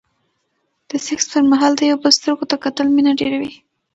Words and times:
د 0.89 0.91
سکس 1.05 1.25
پر 1.31 1.43
مهال 1.51 1.71
د 1.77 1.81
يو 1.89 1.97
بل 2.03 2.11
سترګو 2.19 2.45
ته 2.49 2.55
کتل 2.63 2.87
مينه 2.95 3.11
ډېروي. 3.19 3.53